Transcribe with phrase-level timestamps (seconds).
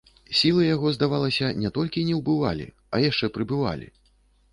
[0.37, 2.65] Сілы яго, здавалася, не толькі не ўбывалі,
[2.97, 3.87] а яшчэ прыбывалі.